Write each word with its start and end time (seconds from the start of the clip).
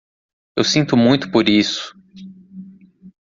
Eu 0.57 0.63
sinto 0.63 0.97
muito 0.97 1.29
por 1.29 1.47
isso. 1.47 1.95